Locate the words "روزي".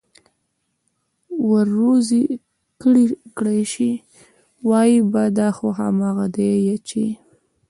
1.79-2.21